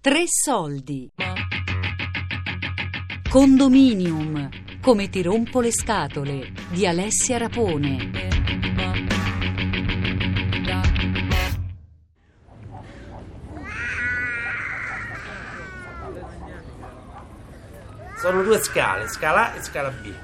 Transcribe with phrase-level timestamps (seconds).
[0.00, 1.10] Tre soldi.
[3.28, 4.48] Condominium.
[4.80, 8.10] Come ti rompo le scatole di Alessia Rapone.
[18.20, 20.14] Sono due scale, scala A e scala B.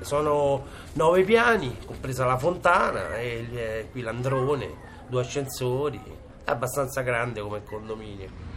[0.00, 4.74] Sono nove piani, compresa la fontana e eh, qui l'androne,
[5.06, 6.00] due ascensori.
[6.44, 8.51] È abbastanza grande come condominio.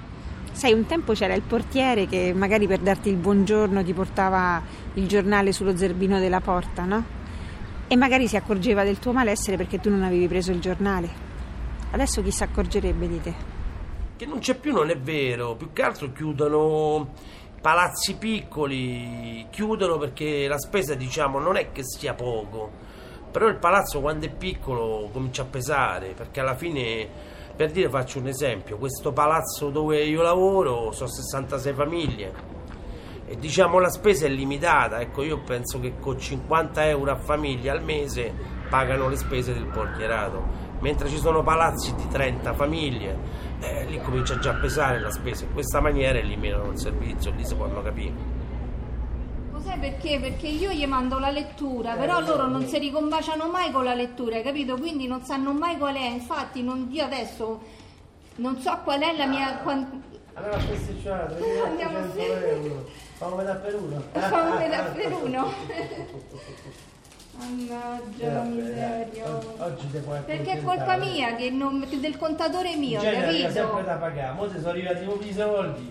[0.56, 5.06] Sai, un tempo c'era il portiere che magari per darti il buongiorno ti portava il
[5.06, 7.04] giornale sullo zerbino della porta, no?
[7.88, 11.10] E magari si accorgeva del tuo malessere perché tu non avevi preso il giornale.
[11.92, 13.34] Adesso chi si accorgerebbe di te?
[14.16, 15.56] Che non c'è più, non è vero.
[15.56, 17.10] Più che altro chiudono
[17.60, 22.72] palazzi piccoli, chiudono perché la spesa, diciamo, non è che sia poco.
[23.30, 27.10] Però il palazzo quando è piccolo comincia a pesare, perché alla fine,
[27.56, 32.34] per dire, faccio un esempio, questo palazzo dove io lavoro sono 66 famiglie
[33.26, 37.72] e diciamo la spesa è limitata, ecco io penso che con 50 euro a famiglia
[37.72, 38.34] al mese
[38.70, 40.44] pagano le spese del portierato,
[40.82, 43.18] mentre ci sono palazzi di 30 famiglie,
[43.62, 47.46] eh, lì comincia già a pesare la spesa, in questa maniera eliminano il servizio, lì
[47.46, 48.45] si possono capire.
[49.66, 50.20] Sai perché?
[50.20, 54.36] Perché io gli mando la lettura, però loro non si ricombaciano mai con la lettura,
[54.36, 54.78] hai capito?
[54.78, 56.08] Quindi non sanno mai qual è.
[56.08, 57.62] Infatti non- io adesso
[58.36, 59.58] non so qual è la mia...
[59.64, 64.04] quan- Allora festeggiato, Andiamo 100 euro, fammi da per uno.
[64.14, 65.54] Fammi da per uno.
[67.38, 69.26] Mannaggia la miseria.
[69.58, 73.82] Oggi ti puoi Perché è colpa mia, che non- del contatore mio, hai sempre capito?
[73.84, 75.90] da pagare, mo se sono arrivati nuovi soldi,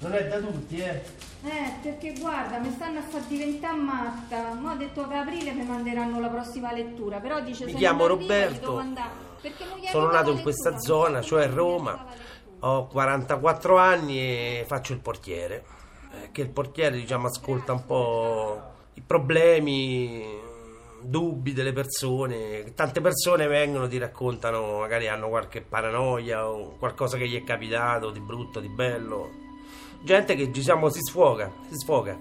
[0.00, 1.02] non è da tutti, eh.
[1.44, 4.54] Eh, perché guarda, mi stanno a far diventare matta.
[4.54, 8.06] Mo ha detto che a aprile mi manderanno la prossima lettura, però dice Mi chiamo
[8.06, 8.80] Roberto,
[9.90, 12.06] sono nato in questa lettura, zona, cioè Roma,
[12.60, 15.64] ho 44 anni e faccio il portiere,
[16.12, 18.62] Eh, che il portiere diciamo ascolta un po'
[18.94, 20.22] i problemi,
[21.00, 27.26] dubbi delle persone, tante persone vengono, ti raccontano, magari hanno qualche paranoia o qualcosa che
[27.26, 29.30] gli è capitato di brutto, di bello,
[30.02, 32.18] gente che diciamo si sfoga, si sfoga.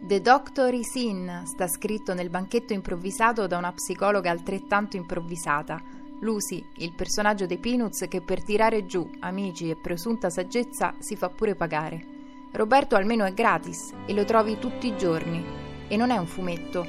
[0.00, 5.82] The Doctor is in sta scritto nel banchetto improvvisato da una psicologa altrettanto improvvisata.
[6.20, 11.28] Lucy, il personaggio dei Peanuts che per tirare giù amici e presunta saggezza si fa
[11.28, 12.04] pure pagare.
[12.52, 15.42] Roberto almeno è gratis e lo trovi tutti i giorni.
[15.88, 16.86] E non è un fumetto.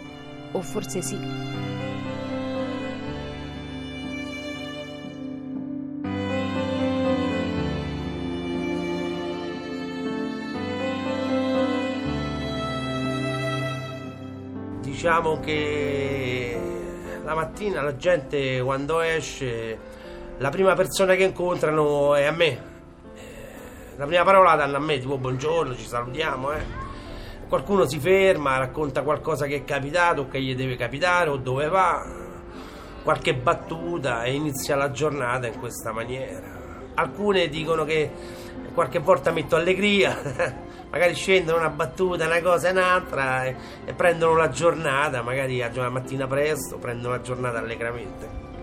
[0.52, 1.18] O forse sì.
[15.06, 16.60] Diciamo che
[17.24, 19.78] la mattina la gente quando esce,
[20.40, 22.48] la prima persona che incontrano è a me.
[23.14, 26.64] Eh, La prima parola la danno a me, tipo buongiorno, ci salutiamo, eh.
[27.48, 31.68] Qualcuno si ferma, racconta qualcosa che è capitato, o che gli deve capitare, o dove
[31.68, 32.02] va,
[33.04, 36.42] qualche battuta e inizia la giornata in questa maniera.
[36.96, 38.10] Alcune dicono che
[38.74, 40.18] qualche volta metto allegria,
[40.90, 45.90] magari scendono una battuta, una cosa e un'altra e, e prendono la giornata, magari la
[45.90, 48.55] mattina presto, prendono la giornata allegramente.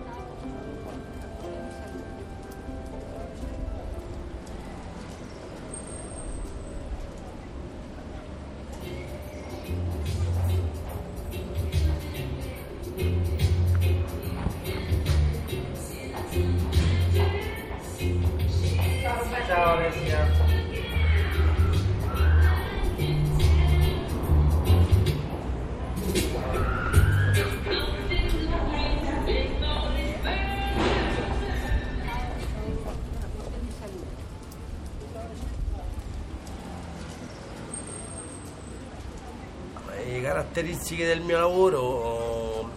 [40.53, 42.69] Caratteristiche del mio lavoro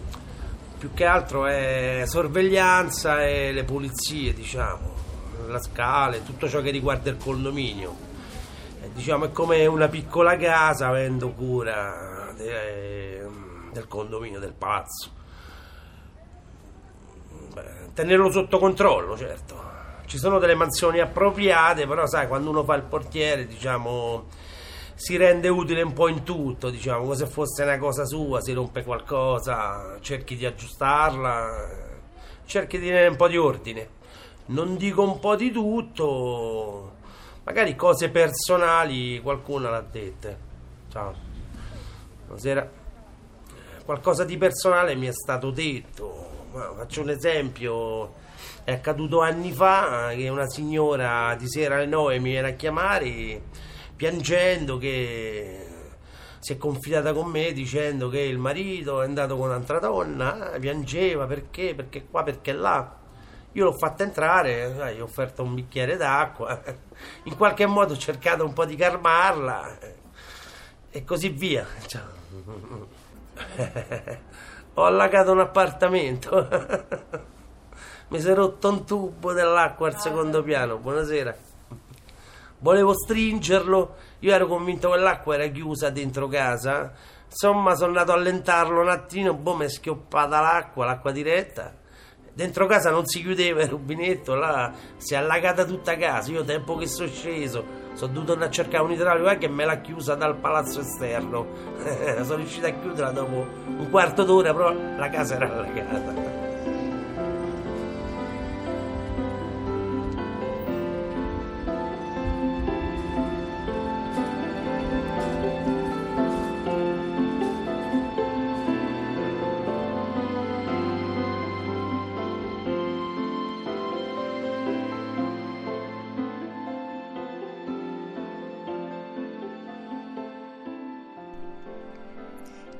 [0.79, 4.95] più che altro è sorveglianza e le pulizie, diciamo,
[5.47, 7.95] la scale, tutto ciò che riguarda il condominio.
[8.81, 13.25] Eh, diciamo è come una piccola casa avendo cura de-
[13.71, 15.11] del condominio, del palazzo.
[17.53, 19.65] Beh, tenerlo sotto controllo, certo.
[20.05, 24.25] Ci sono delle mansioni appropriate, però sai, quando uno fa il portiere, diciamo,
[24.97, 28.51] si rende utile un po' in tutto, diciamo, come se fosse una cosa sua, si
[28.51, 31.69] rompe qualcosa, cerchi di aggiustarla,
[32.45, 33.89] cerchi di tenere un po' di ordine.
[34.47, 36.93] Non dico un po' di tutto,
[37.43, 40.37] magari cose personali qualcuno l'ha dette.
[40.89, 41.13] Ciao.
[42.25, 42.67] Buonasera.
[43.85, 46.47] Qualcosa di personale mi è stato detto.
[46.75, 48.13] Faccio un esempio.
[48.63, 53.41] È accaduto anni fa che una signora di sera alle 9 mi viene a chiamare
[53.97, 55.67] piangendo che
[56.39, 61.25] si è confidata con me dicendo che il marito è andato con un'altra donna, piangeva
[61.25, 62.95] perché, perché qua, perché là.
[63.53, 66.61] Io l'ho fatta entrare, gli ho offerto un bicchiere d'acqua,
[67.23, 69.77] in qualche modo ho cercato un po' di calmarla
[70.91, 71.65] e così via.
[74.75, 76.47] ho allagato un appartamento,
[78.09, 80.77] mi si è rotto un tubo dell'acqua al secondo piano.
[80.77, 81.46] Buonasera.
[82.59, 86.93] Volevo stringerlo, io ero convinto che l'acqua era chiusa dentro casa.
[87.25, 91.85] Insomma, sono andato a allentarlo un attimo, boh, mi è schioppata l'acqua, l'acqua diretta
[92.37, 96.31] dentro casa non si chiudeva il rubinetto, là si è allagata tutta casa.
[96.31, 99.81] Io tempo che sono sceso, sono dovuto andare a cercare un idraulico che me l'ha
[99.81, 101.47] chiusa dal palazzo esterno.
[102.21, 106.26] sono riuscito a chiuderla dopo un quarto d'ora, però la casa era allagata.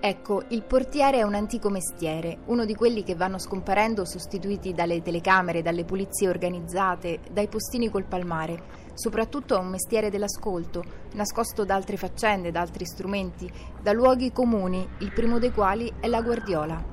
[0.07, 5.01] Ecco, il portiere è un antico mestiere, uno di quelli che vanno scomparendo sostituiti dalle
[5.01, 8.85] telecamere, dalle pulizie organizzate, dai postini col palmare.
[8.93, 10.81] Soprattutto è un mestiere dell'ascolto,
[11.11, 13.51] nascosto da altre faccende, da altri strumenti,
[13.81, 16.85] da luoghi comuni, il primo dei quali è la guardiola.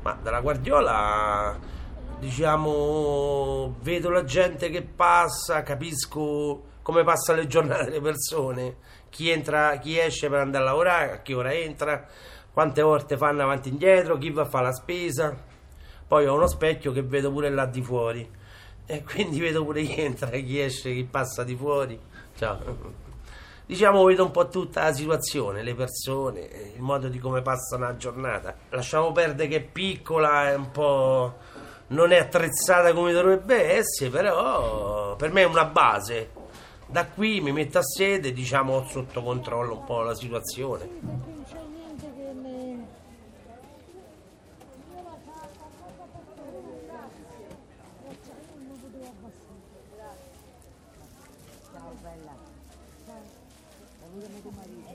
[0.00, 1.58] Ma dalla guardiola,
[2.20, 8.76] diciamo, vedo la gente che passa, capisco come passa le giornate delle persone,
[9.08, 12.06] chi, entra, chi esce per andare a lavorare, a che ora entra,
[12.52, 15.34] quante volte fanno avanti e indietro, chi va a fare la spesa.
[16.06, 18.30] Poi ho uno specchio che vedo pure là di fuori
[18.84, 21.98] e quindi vedo pure chi entra, chi esce, chi passa di fuori.
[22.36, 23.02] Ciao.
[23.64, 26.40] Diciamo vedo un po' tutta la situazione, le persone,
[26.74, 28.54] il modo di come passano la giornata.
[28.68, 31.34] Lasciamo perdere che è piccola, è un po'
[31.86, 36.42] non è attrezzata come dovrebbe essere, però per me è una base
[36.94, 40.88] da qui mi metto a sede e diciamo ho sotto controllo un po' la situazione.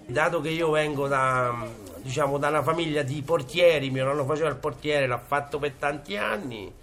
[0.05, 1.67] Dato che io vengo da,
[1.97, 6.15] diciamo, da una famiglia di portieri, mio nonno faceva il portiere, l'ha fatto per tanti
[6.15, 6.73] anni,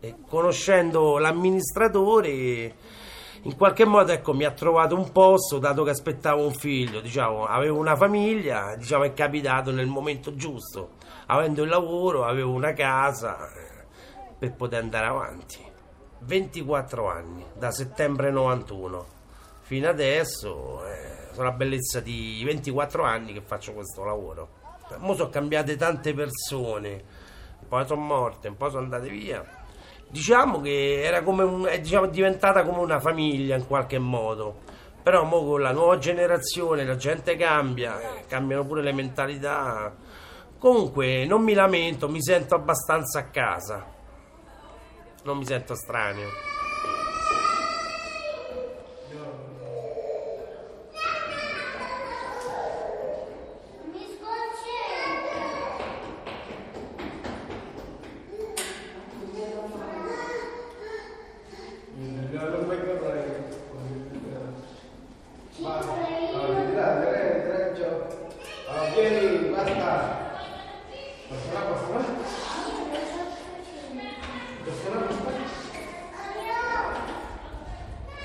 [0.00, 2.98] e conoscendo l'amministratore
[3.42, 7.46] in qualche modo ecco, mi ha trovato un posto dato che aspettavo un figlio, diciamo,
[7.46, 10.96] avevo una famiglia, diciamo, è capitato nel momento giusto,
[11.26, 13.86] avendo il lavoro, avevo una casa eh,
[14.38, 15.58] per poter andare avanti.
[16.18, 19.06] 24 anni, da settembre 91
[19.62, 24.58] fino adesso, eh, sono la bellezza di 24 anni che faccio questo lavoro.
[24.98, 27.04] Mo sono cambiate tante persone,
[27.60, 29.59] un po' sono morte, un po' sono andate via
[30.10, 34.78] diciamo che era come un, è diciamo, diventata come una famiglia in qualche modo.
[35.02, 39.94] Però mo con la nuova generazione la gente cambia, eh, cambiano pure le mentalità.
[40.58, 43.86] Comunque non mi lamento, mi sento abbastanza a casa.
[45.22, 45.74] Non mi sento
[65.60, 66.00] estraneo.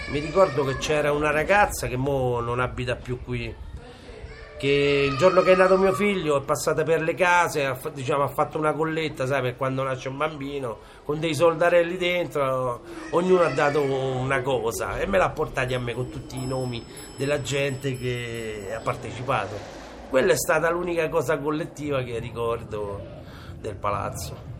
[0.07, 3.53] Mi ricordo che c'era una ragazza che mo non abita più qui.
[4.57, 8.23] Che il giorno che è nato mio figlio è passata per le case, ha, diciamo,
[8.23, 12.81] ha fatto una colletta, sai, per quando nasce un bambino, con dei soldarelli dentro,
[13.11, 16.83] ognuno ha dato una cosa e me l'ha portati a me con tutti i nomi
[17.17, 19.55] della gente che ha partecipato.
[20.09, 23.01] Quella è stata l'unica cosa collettiva che ricordo
[23.59, 24.53] del palazzo.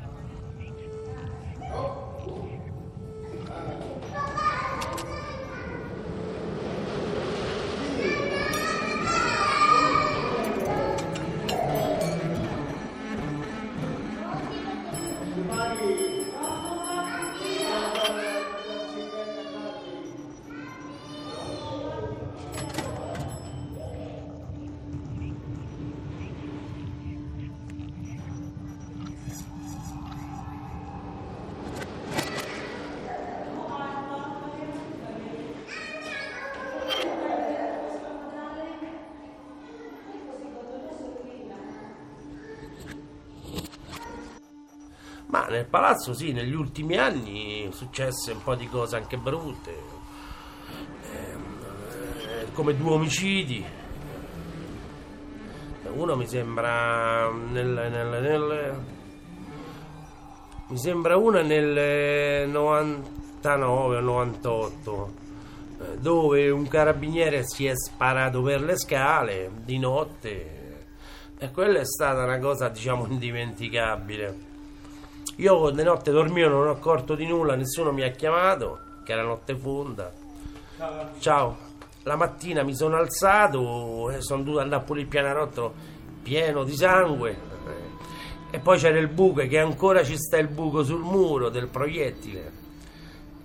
[45.36, 49.78] Ma nel palazzo sì, negli ultimi anni successe un po' di cose anche brutte,
[51.12, 53.66] eh, come due omicidi.
[55.92, 58.80] Uno mi sembra nel, nel, nel
[60.68, 65.14] mi sembra una nel 99 o 98
[65.82, 70.86] eh, dove un carabiniere si è sparato per le scale di notte.
[71.38, 74.54] E quella è stata una cosa diciamo indimenticabile
[75.38, 79.24] io di notte dormivo non ho accorto di nulla nessuno mi ha chiamato che era
[79.24, 80.12] notte fonda.
[81.20, 81.74] Ciao.
[82.04, 85.74] La mattina mi sono alzato e sono dovuto andare pure il pianerottolo
[86.22, 87.54] pieno di sangue.
[88.52, 92.64] E poi c'era il buco che ancora ci sta il buco sul muro del proiettile.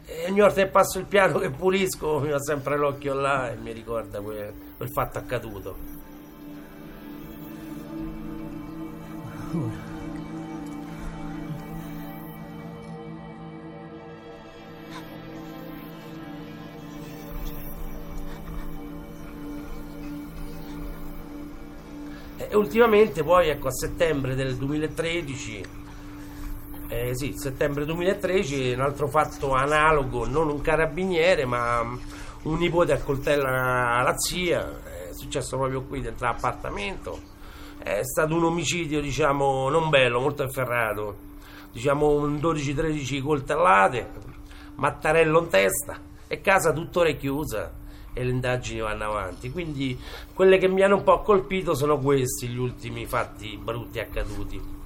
[0.04, 3.56] E ogni volta che passo il piano che pulisco mi va sempre l'occhio là e
[3.56, 5.99] mi ricorda quel, quel fatto accaduto.
[22.52, 25.78] E ultimamente poi ecco a settembre del 2013
[26.88, 34.02] eh, sì, settembre 2013, un altro fatto analogo, non un carabiniere, ma un nipote accoltella
[34.02, 37.21] la zia, è successo proprio qui dentro l'appartamento.
[37.78, 41.16] È stato un omicidio, diciamo, non bello, molto afferrato.
[41.71, 44.11] Diciamo un 12-13 coltellate,
[44.75, 47.78] mattarello in testa e casa tuttora chiusa
[48.12, 49.50] e le indagini vanno avanti.
[49.50, 49.99] Quindi
[50.35, 54.79] quelle che mi hanno un po' colpito sono questi, gli ultimi fatti brutti accaduti.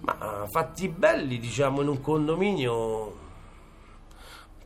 [0.00, 3.17] Ma fatti belli, diciamo, in un condominio,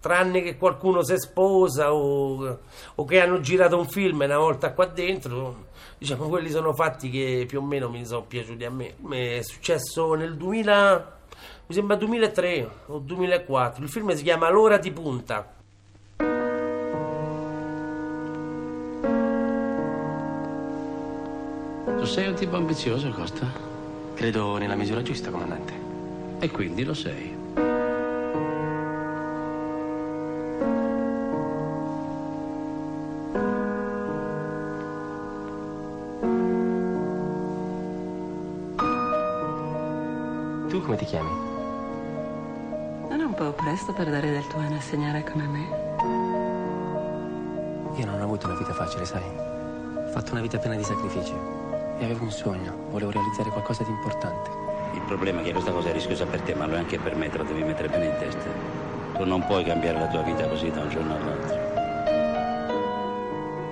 [0.03, 2.59] tranne che qualcuno si sposa o,
[2.97, 5.67] o, che hanno girato un film una volta qua dentro,
[5.97, 8.97] diciamo, quelli sono fatti che più o meno mi sono piaciuti a me.
[9.09, 11.19] È successo nel 2000,
[11.67, 15.55] mi sembra 2003 o 2004, il film si chiama L'ora di punta.
[21.97, 23.47] Tu sei un tipo ambizioso, Costa?
[24.15, 25.73] Credo nella misura giusta, comandante.
[26.41, 27.42] E quindi lo sei.
[40.73, 41.29] Tu come ti chiami?
[43.11, 45.67] Non è un po' presto per dare del tuo a insegnare come me?
[47.95, 49.21] Io non ho avuto una vita facile, sai?
[49.23, 51.35] Ho fatto una vita piena di sacrifici.
[51.99, 54.49] E avevo un sogno, volevo realizzare qualcosa di importante.
[54.95, 57.17] Il problema è che questa cosa è rischiosa per te, ma lo è anche per
[57.17, 58.49] me, te lo devi mettere bene in testa.
[59.13, 61.59] Tu non puoi cambiare la tua vita così da un giorno all'altro.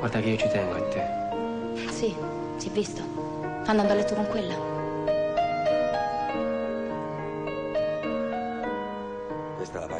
[0.00, 1.02] Guarda che io ci tengo a te.
[1.88, 2.14] Sì,
[2.56, 3.00] si è visto.
[3.64, 4.79] Andando a letto con quella.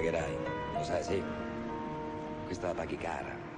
[0.00, 0.36] Pagherai,
[0.72, 1.22] lo sai, sì?
[2.46, 3.48] Questa la paghi cara.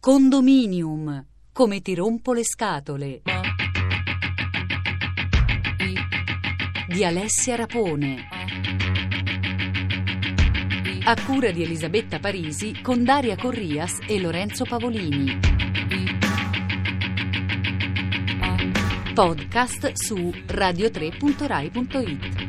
[0.00, 3.22] Condominium, come ti rompo le scatole.
[6.88, 8.39] Di Alessia Rapone.
[11.10, 15.40] A cura di Elisabetta Parisi con Daria Corrias e Lorenzo Pavolini.
[19.12, 20.14] Podcast su
[20.46, 22.39] radio3.rai.it.